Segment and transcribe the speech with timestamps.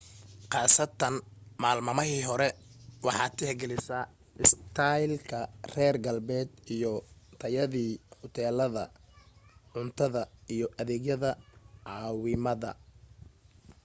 [0.53, 1.15] kaasatan
[1.63, 2.47] maalmamaahii hore
[3.05, 4.03] waxaad tixgalisaa
[4.43, 5.37] istaylka
[5.75, 6.91] reer galbeedka iyo
[7.41, 7.81] tayada
[8.21, 8.83] huteelada
[9.71, 10.21] cuntada
[10.53, 11.29] iyo adeegyada
[11.85, 12.69] caawimaada